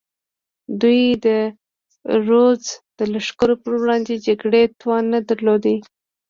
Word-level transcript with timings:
دوی 0.81 1.01
د 1.25 1.27
رودز 2.27 2.67
د 2.97 2.99
لښکرو 3.13 3.55
پر 3.63 3.73
وړاندې 3.81 4.13
جګړې 4.27 4.63
توان 4.79 5.03
نه 5.13 5.19
درلود. 5.29 5.63